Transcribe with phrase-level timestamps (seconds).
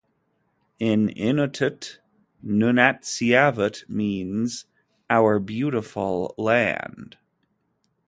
[0.79, 1.99] In Inuttut,
[2.43, 4.65] Nunatsiavut means
[5.11, 7.17] "Our Beautiful Land".